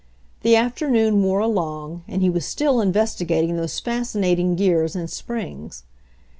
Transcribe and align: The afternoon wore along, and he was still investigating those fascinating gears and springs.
The 0.41 0.55
afternoon 0.55 1.21
wore 1.21 1.41
along, 1.41 2.05
and 2.07 2.23
he 2.23 2.29
was 2.31 2.43
still 2.43 2.81
investigating 2.81 3.55
those 3.55 3.79
fascinating 3.79 4.55
gears 4.55 4.95
and 4.95 5.07
springs. 5.07 5.83